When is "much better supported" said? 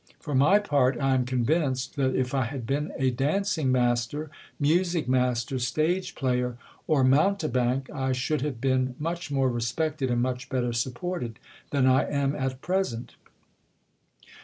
10.19-11.37